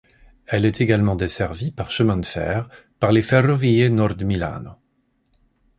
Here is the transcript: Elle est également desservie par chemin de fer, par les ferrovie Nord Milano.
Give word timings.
Elle 0.47 0.65
est 0.65 0.81
également 0.81 1.15
desservie 1.15 1.69
par 1.69 1.91
chemin 1.91 2.17
de 2.17 2.25
fer, 2.25 2.67
par 2.99 3.11
les 3.11 3.21
ferrovie 3.21 3.87
Nord 3.91 4.15
Milano. 4.23 4.71